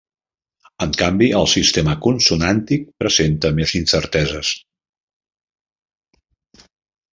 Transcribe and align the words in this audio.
En 0.85 0.93
canvi 1.01 1.27
el 1.39 1.45
sistema 1.51 1.95
consonàntic 2.05 2.87
presenta 3.05 3.53
més 3.61 3.75
incerteses. 3.83 4.57